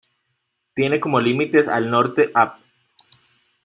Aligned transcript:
Tiene 0.73 0.99
como 0.99 1.19
límites 1.19 1.67
al 1.67 1.91
Norte 1.91 2.31
Av. 2.33 2.53